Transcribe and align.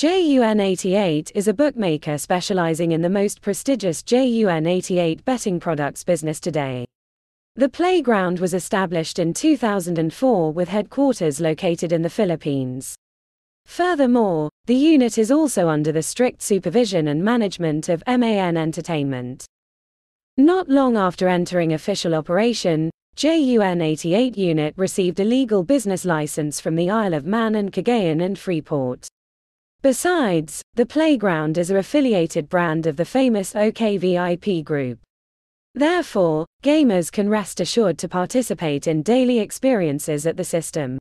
JUN88 0.00 1.30
is 1.34 1.46
a 1.46 1.52
bookmaker 1.52 2.16
specializing 2.16 2.92
in 2.92 3.02
the 3.02 3.10
most 3.10 3.42
prestigious 3.42 4.02
JUN88 4.02 5.26
betting 5.26 5.60
products 5.60 6.04
business 6.04 6.40
today. 6.40 6.86
The 7.56 7.68
playground 7.68 8.40
was 8.40 8.54
established 8.54 9.18
in 9.18 9.34
2004 9.34 10.52
with 10.54 10.70
headquarters 10.70 11.38
located 11.38 11.92
in 11.92 12.00
the 12.00 12.08
Philippines. 12.08 12.94
Furthermore, 13.66 14.48
the 14.64 14.74
unit 14.74 15.18
is 15.18 15.30
also 15.30 15.68
under 15.68 15.92
the 15.92 16.00
strict 16.00 16.40
supervision 16.40 17.08
and 17.08 17.22
management 17.22 17.90
of 17.90 18.02
MAN 18.06 18.56
Entertainment. 18.56 19.44
Not 20.38 20.70
long 20.70 20.96
after 20.96 21.28
entering 21.28 21.74
official 21.74 22.14
operation, 22.14 22.88
JUN 23.16 23.82
88 23.82 24.38
unit 24.38 24.72
received 24.78 25.20
a 25.20 25.24
legal 25.24 25.62
business 25.62 26.06
license 26.06 26.58
from 26.58 26.74
the 26.74 26.88
Isle 26.88 27.12
of 27.12 27.26
Man 27.26 27.54
and 27.54 27.70
Cagayan 27.70 28.24
and 28.24 28.38
Freeport. 28.38 29.06
Besides, 29.82 30.60
the 30.74 30.84
playground 30.84 31.56
is 31.56 31.70
a 31.70 31.76
affiliated 31.76 32.50
brand 32.50 32.86
of 32.86 32.96
the 32.96 33.04
famous 33.06 33.54
OKVIP 33.54 34.62
group. 34.62 34.98
Therefore, 35.74 36.44
gamers 36.62 37.10
can 37.10 37.30
rest 37.30 37.60
assured 37.60 37.96
to 37.98 38.08
participate 38.08 38.86
in 38.86 39.02
daily 39.02 39.38
experiences 39.38 40.26
at 40.26 40.36
the 40.36 40.44
system. 40.44 40.98